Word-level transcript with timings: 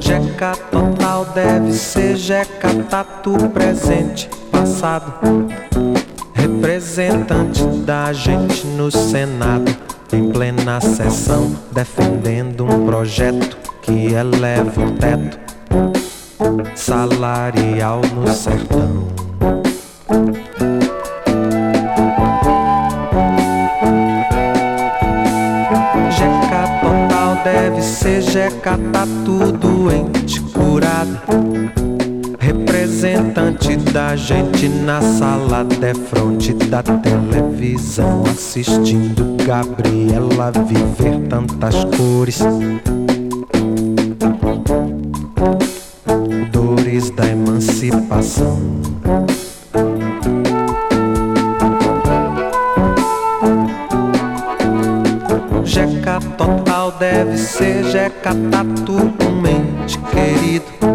Jeca 0.00 0.52
total 0.70 1.24
deve 1.34 1.72
ser 1.72 2.16
jeca 2.16 2.74
tatu 2.90 3.48
presente, 3.50 4.28
passado. 4.50 5.12
Representante 6.34 7.64
da 7.86 8.12
gente 8.12 8.66
no 8.66 8.90
Senado, 8.90 9.70
em 10.12 10.30
plena 10.30 10.80
sessão, 10.80 11.56
defendendo 11.72 12.64
um 12.64 12.84
projeto 12.86 13.56
que 13.80 14.12
eleva 14.12 14.80
o 14.80 14.92
teto 14.92 15.38
salarial 16.74 18.00
no 18.14 18.28
sertão. 18.28 19.08
Jeca 26.10 26.80
total 26.80 27.44
deve 27.44 27.82
ser 27.82 28.20
jeca 28.20 28.78
tá 28.92 29.06
tudo 29.24 29.90
ente 29.90 30.40
curado. 30.40 32.01
Representante 32.52 33.76
da 33.76 34.14
gente 34.14 34.68
na 34.68 35.00
sala 35.00 35.64
de 35.64 35.94
fronte 35.94 36.52
da 36.52 36.82
televisão, 36.82 38.24
assistindo 38.30 39.38
Gabriela 39.46 40.52
viver 40.66 41.28
tantas 41.30 41.74
cores. 41.96 42.40
Dores 46.52 47.08
da 47.08 47.26
emancipação. 47.26 48.60
Jeca 55.64 56.20
total 56.36 56.92
deve 56.98 57.38
ser 57.38 57.82
Jeca 57.84 58.34
tatu, 58.50 58.92
um 59.26 59.46
ente 59.46 59.98
querido. 60.10 60.91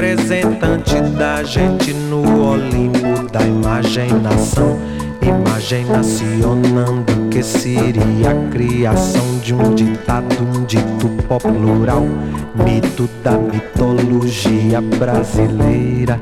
Representante 0.00 0.98
da 1.18 1.42
gente 1.42 1.92
no 1.92 2.52
Olimpo 2.52 3.30
da 3.30 3.42
imaginação. 3.42 4.78
Imaginacionando 5.20 7.28
que 7.30 7.42
seria 7.42 8.30
a 8.30 8.50
criação 8.50 9.38
de 9.42 9.52
um 9.52 9.74
ditado, 9.74 10.42
um 10.42 10.64
dito 10.64 11.06
pop 11.28 11.42
plural. 11.42 12.06
Mito 12.64 13.10
da 13.22 13.32
mitologia 13.32 14.80
brasileira. 14.80 16.18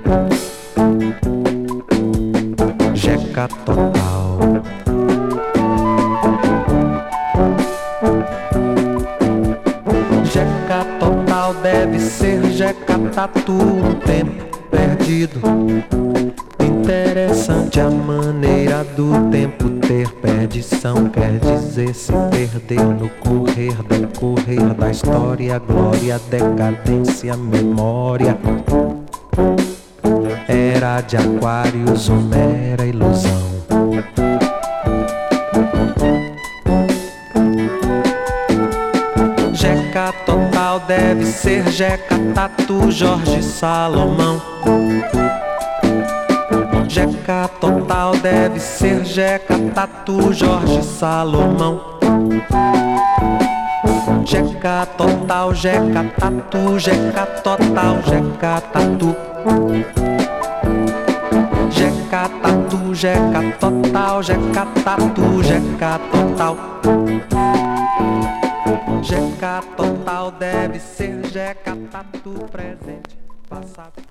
Jeca 2.94 3.46
total. 3.64 4.87
Tatu 13.18 13.50
um 13.50 13.94
tempo 14.06 14.46
perdido. 14.70 15.40
Interessante 16.60 17.80
a 17.80 17.90
maneira 17.90 18.84
do 18.84 19.28
tempo 19.28 19.68
ter 19.80 20.08
perdição. 20.22 21.08
Quer 21.08 21.40
dizer 21.40 21.92
se 21.96 22.12
perder 22.30 22.80
no 22.80 23.08
correr, 23.08 23.74
decorrer 23.88 24.72
da 24.72 24.92
história, 24.92 25.58
glória, 25.58 26.20
decadência, 26.30 27.36
memória. 27.36 28.38
Era 30.46 31.00
de 31.00 31.16
Aquários, 31.16 32.08
uma 32.08 32.22
mera 32.22 32.86
ilusão. 32.86 33.57
Ser 41.38 41.70
Jeca 41.70 42.18
Tatu 42.34 42.90
Jorge 42.90 43.40
Salomão. 43.44 44.42
Jeca 46.88 47.48
total 47.60 48.16
deve 48.16 48.58
ser 48.58 49.04
Jeca 49.04 49.56
Tatu 49.72 50.32
Jorge 50.32 50.82
Salomão. 50.82 51.80
Jeca 54.24 54.84
total, 54.96 55.54
Jeca 55.54 56.04
Tatu, 56.18 56.78
Jeca 56.78 57.26
total, 57.44 58.02
Jeca 58.04 58.60
Tatu. 58.72 59.16
Jeca 61.70 62.28
Tatu, 62.42 62.94
Jeca 62.94 63.42
total, 63.60 64.22
Jeca 64.24 64.66
Tatu, 64.84 65.42
Jeca 65.44 66.00
total. 66.10 67.57
Jeca 69.02 69.62
total 69.76 70.32
deve 70.32 70.80
ser 70.80 71.24
Jeca 71.26 71.76
tatu 71.90 72.46
presente, 72.50 73.18
passado. 73.48 74.02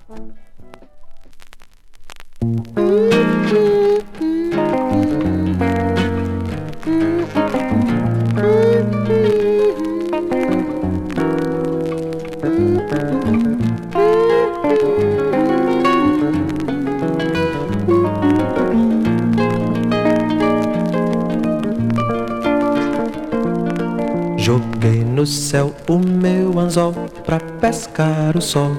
O 25.89 25.97
meu 25.97 26.59
anzol 26.59 26.93
pra 27.25 27.39
pescar 27.39 28.35
o 28.35 28.41
sol. 28.41 28.71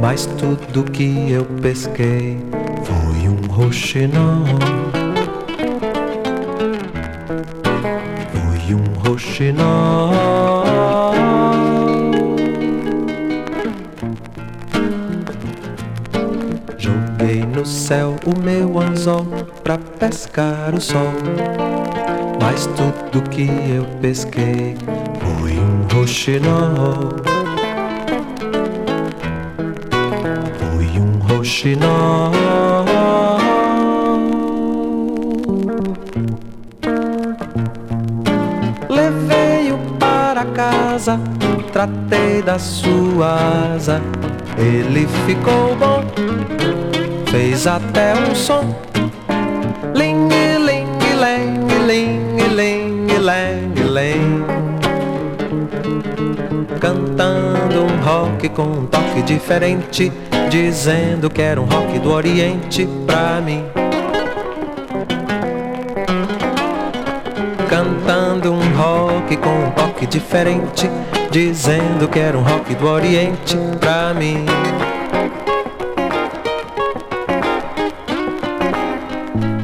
Mas 0.00 0.26
tudo 0.38 0.90
que 0.90 1.30
eu 1.30 1.44
pesquei 1.60 2.38
foi 2.82 3.28
um 3.28 3.46
roxinol. 3.52 4.44
Foi 8.32 8.74
um 8.74 8.98
roxinol. 9.06 10.10
Joguei 16.78 17.44
no 17.44 17.66
céu 17.66 18.16
o 18.24 18.38
meu 18.42 18.80
anzol 18.80 19.26
pra 19.62 19.76
pescar 19.76 20.74
o 20.74 20.80
sol. 20.80 21.12
Mas 22.40 22.66
tudo 22.66 23.28
que 23.30 23.48
eu 23.74 23.84
pesquei 24.00 24.76
roxinol. 25.94 27.10
Foi 30.58 30.86
um 30.98 31.18
roxinol. 31.28 32.32
Levei-o 38.88 39.78
para 39.98 40.44
casa, 40.46 41.20
tratei 41.72 42.42
da 42.42 42.58
sua 42.58 43.74
asa. 43.74 44.02
Ele 44.58 45.06
ficou 45.26 45.76
bom, 45.76 46.04
fez 47.30 47.66
até 47.68 48.14
um 48.14 48.34
som. 48.34 48.93
Cantando 56.84 57.82
um 57.82 58.04
rock 58.04 58.46
com 58.50 58.64
um 58.64 58.84
toque 58.84 59.22
diferente, 59.22 60.12
dizendo 60.50 61.30
que 61.30 61.40
era 61.40 61.58
um 61.58 61.64
rock 61.64 61.98
do 61.98 62.12
Oriente 62.12 62.86
pra 63.06 63.40
mim. 63.40 63.64
Cantando 67.70 68.52
um 68.52 68.76
rock 68.76 69.34
com 69.38 69.48
um 69.48 69.70
toque 69.70 70.06
diferente, 70.06 70.90
dizendo 71.30 72.06
que 72.06 72.18
era 72.18 72.36
um 72.36 72.42
rock 72.42 72.74
do 72.74 72.86
Oriente 72.86 73.56
pra 73.80 74.12
mim. 74.12 74.44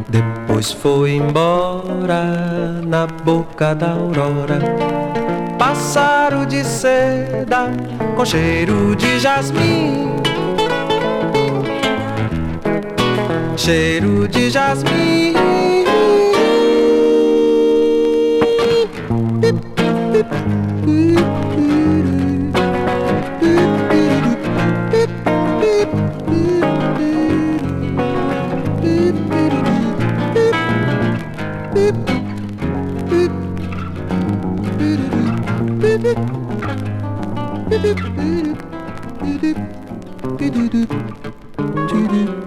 Depois 0.08 0.72
foi 0.72 1.16
embora 1.16 2.80
na 2.82 3.06
boca 3.06 3.74
da 3.74 3.90
aurora. 3.90 5.29
Pássaro 5.70 6.44
de 6.46 6.64
seda 6.64 7.70
com 8.16 8.24
cheiro 8.24 8.96
de 8.96 9.20
jasmim. 9.20 10.16
Cheiro 13.56 14.26
de 14.26 14.50
jasmim. 14.50 15.32
to 41.90 42.06
do 42.06 42.39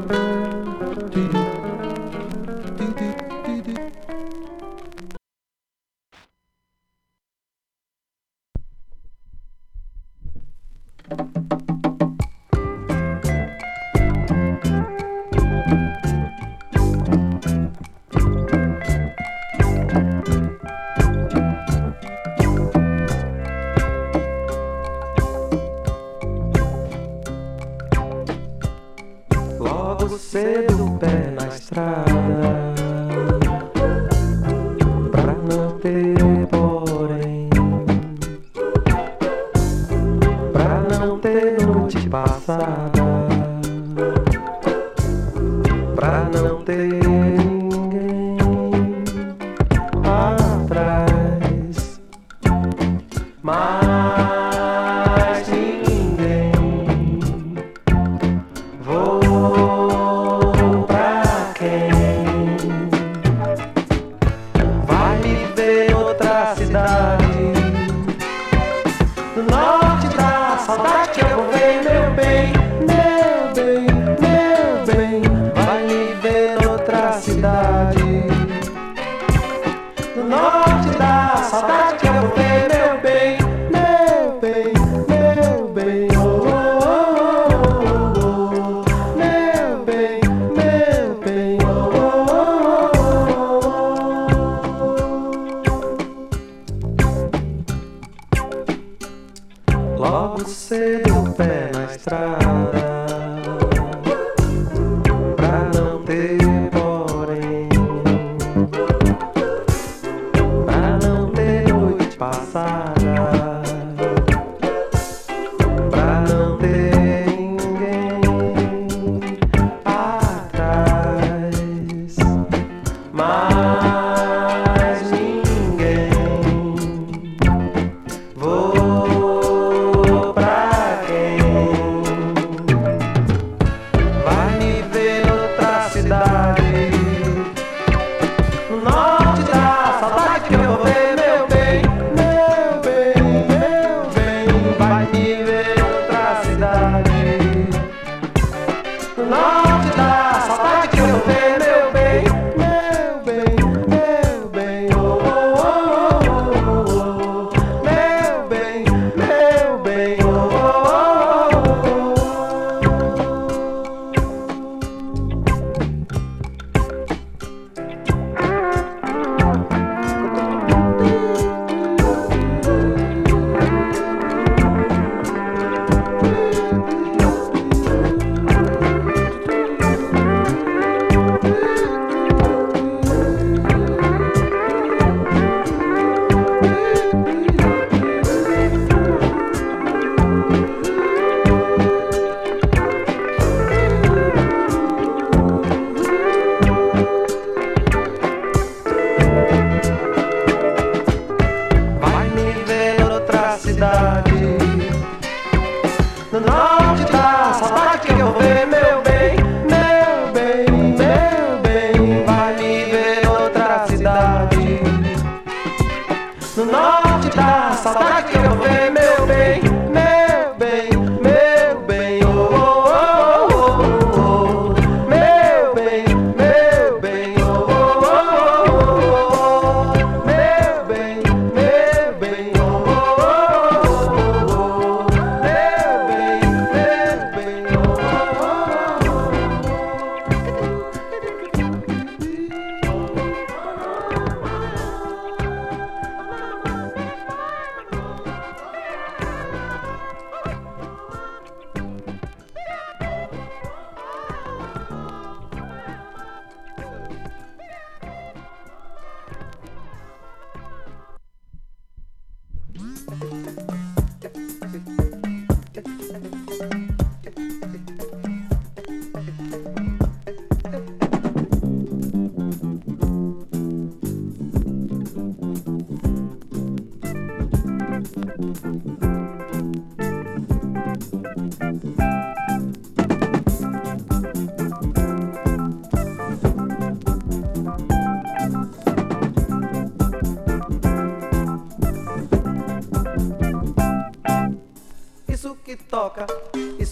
pra 46.04 46.42
não 46.42 46.62
ter. 46.64 47.03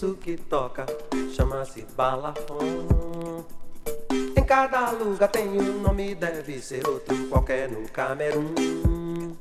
Isso 0.01 0.15
que 0.15 0.35
toca, 0.35 0.83
chama-se 1.35 1.85
balafon. 1.95 3.45
Em 4.35 4.43
cada 4.43 4.89
lugar 4.89 5.29
tem 5.29 5.47
um 5.47 5.79
nome, 5.79 6.15
deve 6.15 6.59
ser 6.59 6.87
outro 6.87 7.15
qualquer 7.27 7.69
no 7.69 7.87
Camerun. 7.87 9.35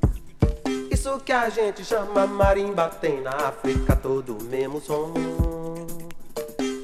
Isso 0.90 1.18
que 1.20 1.32
a 1.32 1.48
gente 1.48 1.82
chama 1.82 2.26
marimba 2.26 2.90
tem 2.90 3.22
na 3.22 3.30
África 3.30 3.96
todo 3.96 4.36
o 4.36 4.44
mesmo 4.44 4.82
som. 4.82 5.14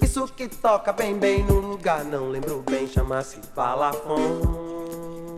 Isso 0.01 0.27
que 0.29 0.49
toca 0.49 0.91
bem 0.95 1.19
bem 1.19 1.45
no 1.45 1.61
lugar, 1.61 2.03
não 2.03 2.31
lembro 2.31 2.65
bem, 2.71 2.89
chama-se 2.89 3.39
balafon. 3.55 5.37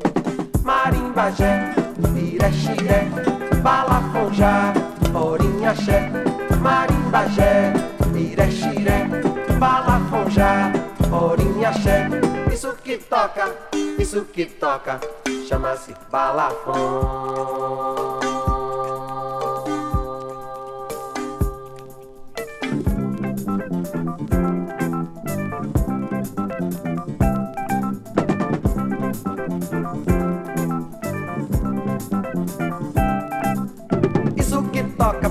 Marimbajé, 0.62 1.74
irexiré, 2.16 3.08
balafonjá, 3.64 4.72
orinhaxé, 5.12 6.12
marimbajé, 8.18 8.32
irexiré, 8.32 9.06
balafonjá, 9.58 10.72
orinhaxé. 11.10 12.08
Isso 12.52 12.74
que 12.82 12.98
toca, 12.98 13.54
isso 13.98 14.24
que 14.32 14.46
toca, 14.46 15.00
chama-se 15.48 15.94
balafon. 16.10 17.48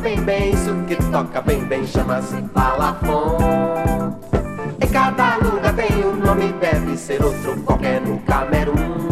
Bem 0.07 0.21
bem, 0.21 0.53
isso 0.53 0.73
que 0.87 0.95
toca 1.11 1.41
bem 1.41 1.65
bem, 1.65 1.85
chama-se 1.85 2.37
balafon. 2.55 3.37
Em 4.81 4.87
cada 4.87 5.35
lugar 5.35 5.73
tem 5.73 6.05
um 6.05 6.15
nome, 6.15 6.53
deve 6.61 6.95
ser 6.95 7.21
outro 7.21 7.57
qualquer 7.63 7.99
no 7.99 8.17
Camerun. 8.19 9.09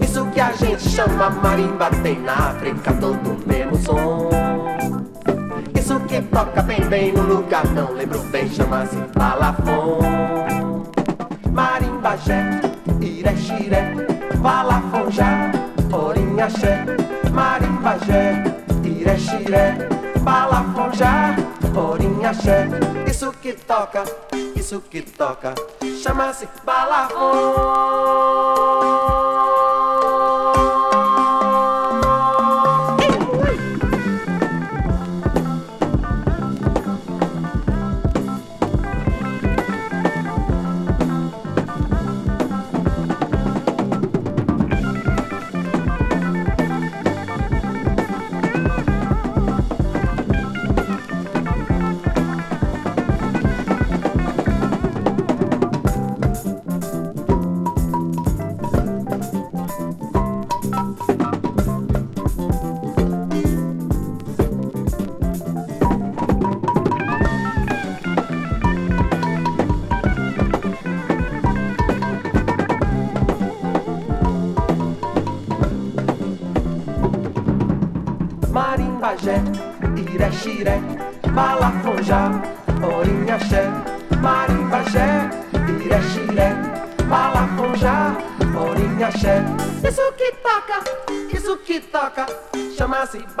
Isso 0.00 0.26
que 0.32 0.40
a 0.40 0.50
gente 0.54 0.82
chama 0.90 1.30
marimba 1.30 1.88
tem 2.02 2.18
na 2.18 2.32
África 2.32 2.92
todo 2.94 3.30
o 3.30 3.48
mesmo 3.48 3.76
som. 3.76 4.28
Isso 5.78 6.00
que 6.00 6.20
toca 6.22 6.60
bem 6.62 6.80
bem 6.88 7.12
no 7.12 7.22
lugar, 7.22 7.64
não 7.68 7.92
lembro 7.92 8.18
bem, 8.32 8.48
chama-se 8.48 8.96
balafon. 9.16 10.00
Marimbajé, 11.52 12.60
irexiré, 13.00 13.94
balafonjá, 14.42 15.52
orinhaxé, 15.92 16.84
marimbajé, 19.04 19.04
irexiré, 19.04 19.88
balafonjá, 20.22 21.36
orinhaxé. 21.76 22.68
Isso 23.06 23.32
que 23.32 23.52
toca, 23.52 24.04
isso 24.56 24.82
que 24.90 25.02
toca, 25.02 25.54
chama-se 26.02 26.48
balafon. 26.64 27.94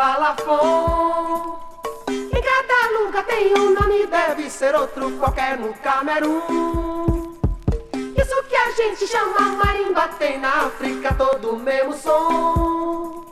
Balafon. 0.04 1.58
Em 2.10 2.42
cada 2.42 2.90
lugar 3.00 3.24
tem 3.24 3.54
um 3.58 3.70
nome, 3.70 4.06
deve 4.06 4.50
ser 4.50 4.74
outro 4.74 5.10
qualquer 5.12 5.56
no 5.58 5.72
Camerun. 5.74 7.32
Isso 7.94 8.42
que 8.48 8.54
a 8.54 8.70
gente 8.72 9.06
chama 9.06 9.40
marimba 9.64 10.08
tem 10.18 10.38
na 10.38 10.66
África 10.66 11.14
todo 11.14 11.52
o 11.52 11.58
mesmo 11.58 11.94
som. 11.94 13.24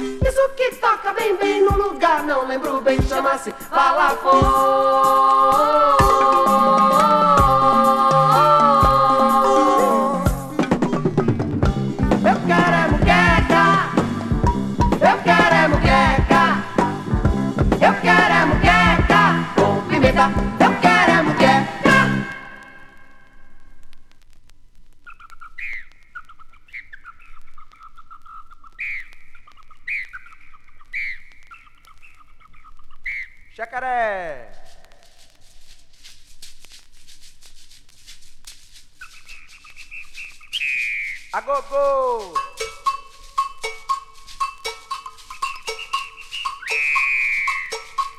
Isso 0.00 0.48
que 0.56 0.76
toca 0.76 1.12
bem 1.14 1.34
bem 1.34 1.62
no 1.62 1.76
lugar, 1.76 2.22
não 2.22 2.46
lembro 2.46 2.80
bem, 2.80 3.02
chama-se 3.02 3.52
balafon. 3.68 4.30
Jacaré! 33.90 34.46
Agogô! 41.32 42.34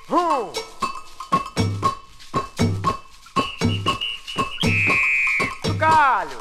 Hum! 0.10 0.52
Chocalho! 5.64 6.41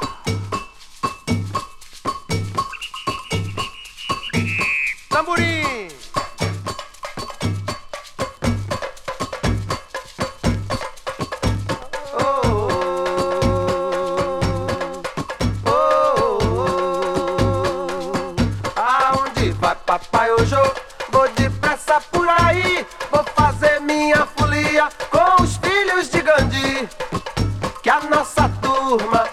Nossa 28.11 28.49
turma 28.61 29.23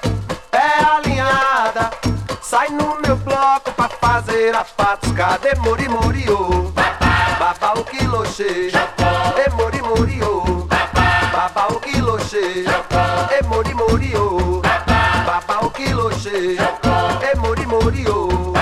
é 0.52 0.85
alinhada, 0.85 1.90
sai 2.40 2.68
no 2.68 2.97
meu 3.00 3.16
bloco 3.16 3.73
pra 3.73 3.88
fazer 3.88 4.54
a. 4.54 4.64
Cadê 5.16 5.52
Mori 5.56 5.88
Moriô? 5.88 6.70
Baba 7.40 7.80
o 7.80 7.85
quiloche, 7.85 8.70
e 8.70 9.50
Mori 9.50 9.82
Moriô. 9.82 10.68
Baba 11.32 11.73
o 11.73 11.80
quiloche, 11.80 12.64
e 13.37 13.44
Mori 13.47 13.75
Moriô. 13.75 14.62
Baba 15.26 15.66
o 15.66 15.70
quiloche, 15.70 16.56
e 16.56 17.37
Mori 17.37 17.66
Moriô. 17.66 18.52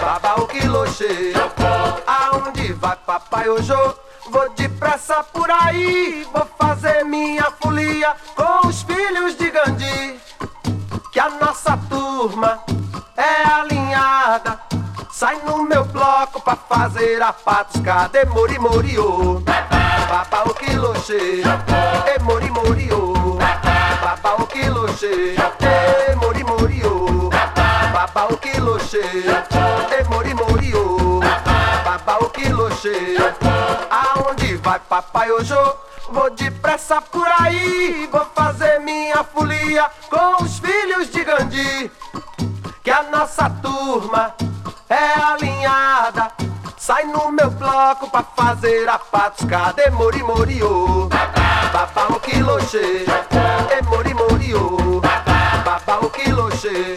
Baba 0.00 0.40
o 0.40 0.46
quiloche, 0.48 1.32
aonde 2.04 2.72
vai 2.72 2.96
papai 3.06 3.48
hoje? 3.48 3.72
Vou 4.28 4.48
depressa 4.56 5.22
por 5.24 5.48
aí, 5.50 6.26
vou 6.32 6.46
fazer 6.58 7.04
minha 7.04 7.50
folia 7.60 8.16
turma 12.22 12.60
é 13.16 13.44
alinhada, 13.44 14.60
sai 15.10 15.40
no 15.44 15.64
meu 15.64 15.84
bloco 15.86 16.40
pra 16.40 16.54
fazer 16.54 17.20
a 17.20 17.32
patos. 17.32 17.80
Cadê 17.82 18.24
Mori 18.26 18.60
Moriô? 18.60 19.42
Baba 20.08 20.48
o 20.48 20.54
quiloche, 20.54 21.42
e 21.42 22.22
mori 22.22 22.48
mori 22.50 22.92
o. 22.92 23.38
Baba 24.00 24.40
o 24.40 24.46
quiloche, 24.46 25.34
e 25.34 26.14
mori 26.14 26.44
mori 26.44 26.86
o. 26.86 27.28
Baba 27.92 28.32
o 28.32 28.36
quiloche, 28.36 29.00
e 29.00 30.04
mori 30.04 30.32
mori 30.32 30.74
o. 30.76 31.18
Baba 31.84 32.24
o 32.24 32.30
quiloche, 32.30 33.16
aonde 33.90 34.56
vai 34.58 34.78
papai 34.78 35.32
hoje? 35.32 35.54
Vou 36.12 36.28
depressa 36.30 37.00
por 37.00 37.26
aí, 37.40 38.06
vou 38.12 38.26
fazer 38.34 38.78
minha 38.80 39.24
folia 39.24 39.90
com 40.10 40.44
os 40.44 40.58
filhos 40.58 41.10
de 41.10 41.24
Gandhi. 41.24 41.90
Que 42.82 42.90
a 42.90 43.04
nossa 43.04 43.48
turma 43.48 44.34
é 44.88 45.20
alinhada. 45.20 46.32
Sai 46.76 47.04
no 47.04 47.30
meu 47.30 47.48
bloco 47.48 48.10
pra 48.10 48.24
fazer 48.24 48.88
a 48.88 48.98
patuscada. 48.98 49.82
E 49.86 49.90
mori 49.90 50.20
mori 50.22 50.60
o, 50.64 51.08
babá 51.72 52.08
o 52.08 52.18
quiloche. 52.18 53.06
E 53.70 53.82
mori 53.84 54.12
mori 54.14 54.54
o, 54.54 55.00
babá 55.64 55.98
o 56.00 56.10
quiloche. 56.10 56.96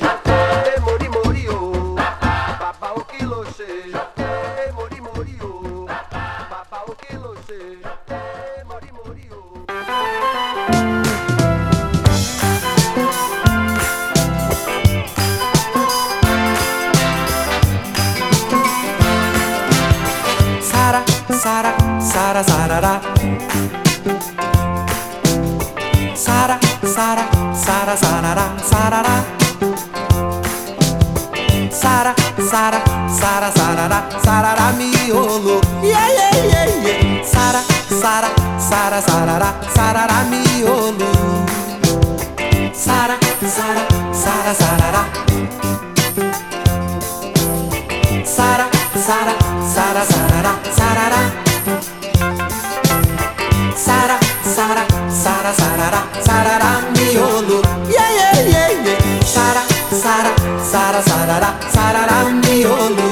Sara, 61.36 61.54
Sarará, 61.70 62.08
Sarará, 62.14 62.24
miolo. 62.48 63.10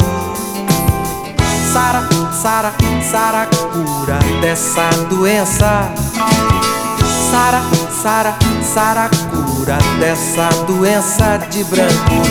Sara, 1.73 2.07
Sara, 2.31 2.73
Sara, 3.11 3.47
cura 3.73 4.19
dessa 4.39 4.89
doença. 5.09 5.91
Sara, 7.29 7.61
Sara, 8.01 8.33
Sara, 8.63 9.09
cura 9.29 9.77
dessa 9.99 10.47
doença 10.63 11.37
de 11.49 11.65
branco. 11.65 12.21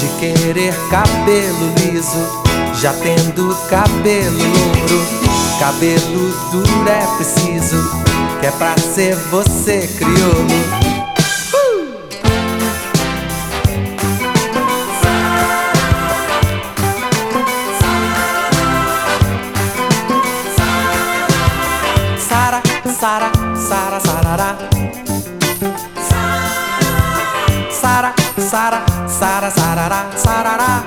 De 0.00 0.08
querer 0.18 0.74
cabelo 0.88 1.74
liso, 1.76 2.26
já 2.80 2.94
tendo 2.94 3.54
cabelo 3.68 4.38
louro. 4.38 5.06
Cabelo 5.58 6.32
duro 6.50 6.88
é 6.88 7.06
preciso, 7.16 7.76
que 8.40 8.46
é 8.46 8.50
pra 8.52 8.74
ser 8.78 9.14
você 9.30 9.86
crioulo. 9.98 10.87
Sara, 27.88 28.12
Sara, 28.36 28.80
Sara, 29.08 29.50
Sarará, 29.50 30.00
Sarará. 30.14 30.84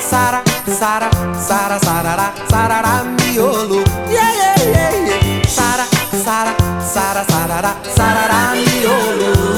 Sara, 0.00 0.42
Sara, 0.66 1.10
Sara, 1.38 1.78
Sarará, 1.78 2.34
Sarará, 2.50 3.04
miolo. 3.04 3.84
Yeah, 4.10 4.32
yeah, 4.40 4.56
yeah, 4.74 5.06
yeah. 5.06 5.46
Sara, 5.46 5.86
Sara, 6.24 6.52
Sara, 6.80 7.24
Sarará, 7.30 7.76
Sarará, 7.94 8.54
miolo. 8.54 9.55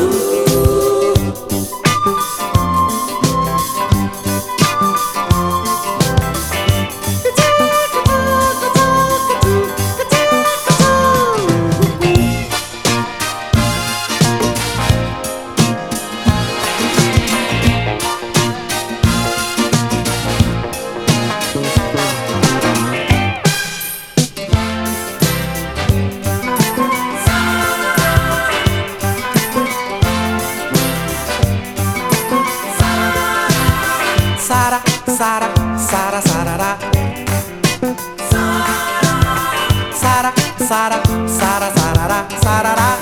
Sara, 40.68 41.00
Sara, 41.26 41.72
Sara, 41.72 41.72
Sarará, 41.74 42.26
Sarará. 42.42 42.98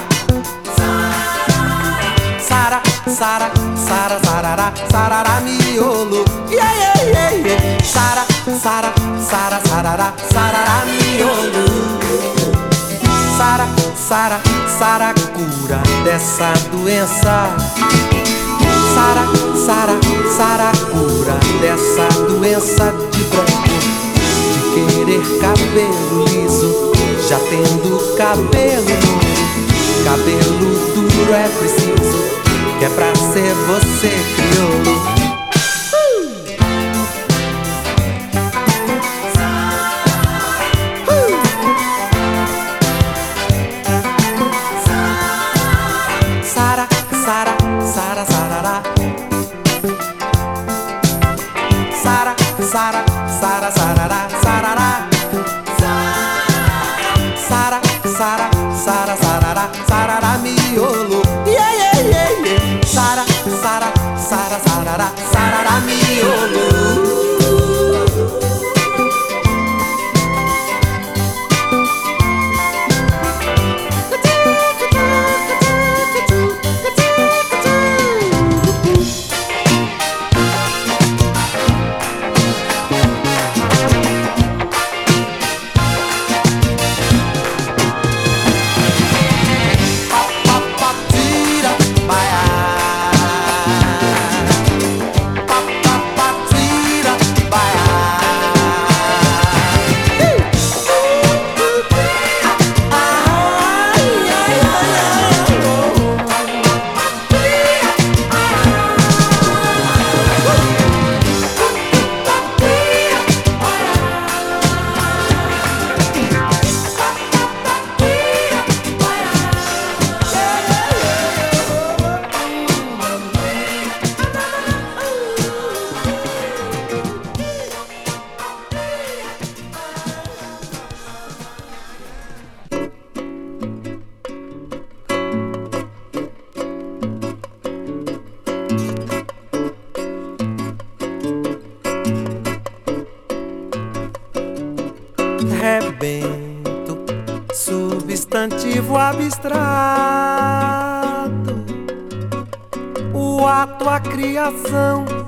Sara, 2.38 2.80
Sara, 3.08 3.50
Sara, 3.74 4.20
Sarará, 4.24 4.72
Sarará, 4.88 5.40
miolo. 5.40 6.24
Yeah, 6.48 6.72
yeah, 6.78 7.02
yeah, 7.10 7.32
yeah. 7.44 7.82
Sara, 7.82 8.24
Sara, 8.62 8.92
Sara, 9.18 9.60
Sarará, 9.66 10.14
Sarará, 10.32 10.84
miolo. 10.86 11.66
Sara, 13.36 13.66
Sara, 13.96 14.40
Sara, 14.78 15.14
cura 15.34 15.82
dessa 16.04 16.52
doença. 16.70 17.50
Sara, 18.94 19.26
Sara, 19.66 19.98
Sara, 20.36 20.72
cura 20.92 21.36
dessa 21.60 22.06
doença 22.28 22.92
de 23.10 23.24
branco. 23.24 23.66
De 24.72 24.86
querer 24.86 25.40
cabelo 25.40 26.24
liso, 26.28 26.95
já 27.28 27.40
tendo 27.40 28.16
cabelo. 28.16 28.86
Cabelo 30.04 30.94
duro 30.94 31.34
é 31.34 31.48
preciso, 31.58 32.24
que 32.78 32.84
é 32.84 32.88
pra 32.90 33.12
ser 33.16 33.52
você 33.66 34.45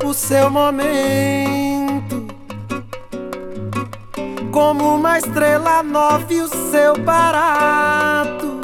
o 0.09 0.15
seu 0.15 0.49
momento, 0.49 2.27
como 4.51 4.95
uma 4.95 5.19
estrela 5.19 5.83
nova 5.83 6.33
e 6.33 6.41
o 6.41 6.49
seu 6.49 6.97
barato, 6.97 8.59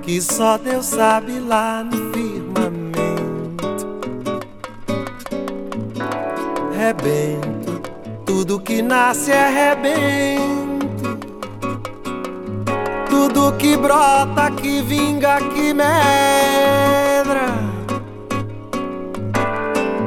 que 0.00 0.20
só 0.22 0.56
Deus 0.56 0.86
sabe 0.86 1.38
lá 1.40 1.84
no 1.84 2.10
firmamento. 2.10 2.80
Rebento, 6.74 7.82
tudo 8.24 8.58
que 8.58 8.80
nasce 8.80 9.30
é 9.30 9.74
rebento. 9.74 10.50
Tudo 13.10 13.52
que 13.58 13.76
brota, 13.76 14.50
que 14.52 14.80
vinga, 14.80 15.38
que 15.52 15.74
medra. 15.74 16.99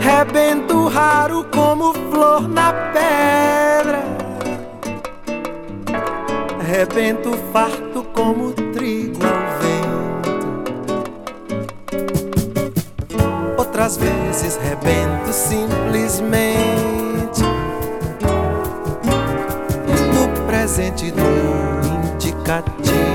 Rebento 0.03 0.89
raro 0.89 1.45
como 1.45 1.93
flor 1.93 2.49
na 2.49 2.73
pedra. 2.91 4.03
Rebento 6.59 7.31
farto 7.53 8.03
como 8.13 8.51
trigo 8.51 9.25
ao 9.25 9.61
vento. 9.61 10.43
Outras 13.57 13.95
vezes 13.95 14.57
rebento 14.57 15.31
simplesmente 15.31 17.41
no 20.13 20.27
presente 20.45 21.11
do 21.11 21.21
indicativo. 22.17 23.12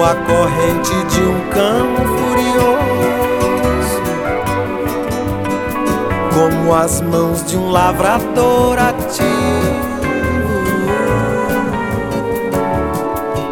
Como 0.00 0.12
a 0.12 0.14
corrente 0.14 0.94
de 1.10 1.20
um 1.20 1.40
cão 1.50 1.94
furioso, 2.06 4.00
como 6.32 6.74
as 6.74 7.02
mãos 7.02 7.44
de 7.44 7.58
um 7.58 7.70
lavrador 7.70 8.78
ativo. 8.78 9.28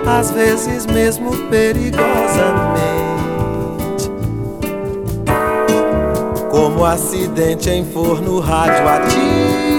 Às 0.07 0.31
vezes 0.31 0.87
mesmo 0.87 1.37
perigosamente, 1.51 4.11
como 6.51 6.83
acidente 6.83 7.69
em 7.69 7.85
forno 7.85 8.41
radioativo. 8.41 9.78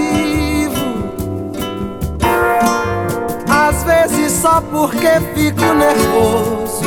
Só 4.40 4.60
porque 4.62 5.20
fico 5.34 5.74
nervoso, 5.74 6.82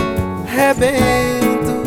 rebento. 0.47 1.83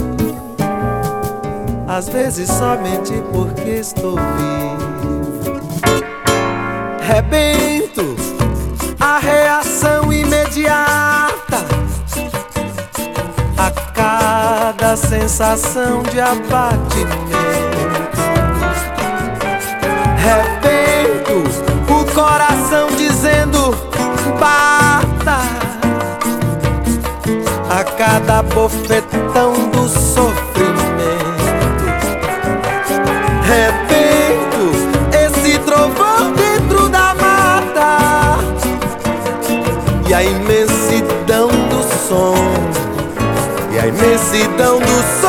Às 1.89 2.09
vezes 2.09 2.49
somente 2.49 3.15
porque 3.33 3.71
estou 3.71 4.15
vivo. 4.15 5.57
Rebento, 7.01 8.17
a 9.01 9.19
reação 9.19 10.13
imediata 10.13 11.65
a 13.57 13.71
cada 13.93 14.97
sensação 14.97 16.03
de 16.05 16.21
abatimento. 16.21 17.26
Bofetão 28.67 29.53
do 29.71 29.89
sofrimento. 29.89 30.35
Rebento, 33.45 34.65
esse 35.17 35.57
trovão 35.61 36.33
dentro 36.33 36.89
da 36.89 37.15
mata 37.15 38.39
e 40.09 40.15
a 40.15 40.21
imensidão 40.21 41.47
do 41.47 41.81
som, 42.09 42.35
e 43.73 43.79
a 43.79 43.87
imensidão 43.87 44.81
do 44.81 45.21
som, 45.21 45.26